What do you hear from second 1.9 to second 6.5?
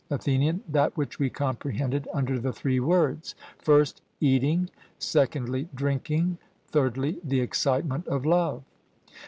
under the three words first, eating, secondly, drinking,